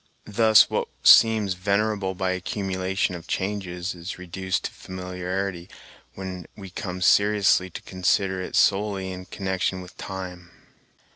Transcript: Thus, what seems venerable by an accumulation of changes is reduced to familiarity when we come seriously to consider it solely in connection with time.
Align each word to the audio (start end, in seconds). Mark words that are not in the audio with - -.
Thus, 0.25 0.67
what 0.67 0.87
seems 1.03 1.53
venerable 1.53 2.15
by 2.15 2.31
an 2.31 2.37
accumulation 2.37 3.13
of 3.13 3.27
changes 3.27 3.93
is 3.93 4.17
reduced 4.17 4.63
to 4.63 4.71
familiarity 4.71 5.69
when 6.15 6.47
we 6.55 6.71
come 6.71 7.01
seriously 7.03 7.69
to 7.69 7.83
consider 7.83 8.41
it 8.41 8.55
solely 8.55 9.11
in 9.11 9.25
connection 9.25 9.79
with 9.79 9.95
time. 9.97 10.49